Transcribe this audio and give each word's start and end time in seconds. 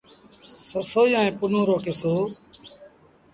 سسئيٚ 0.67 1.17
ائيٚݩ 1.19 1.37
پنهون 1.39 1.63
رو 1.69 1.77
ڪسو۔ 1.85 2.15